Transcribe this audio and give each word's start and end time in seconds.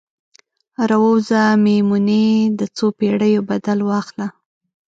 راووځه 0.89 1.41
میمونۍ، 1.63 2.27
د 2.59 2.61
څوپیړیو 2.75 3.41
بدل 3.49 3.79
واخله 3.89 4.27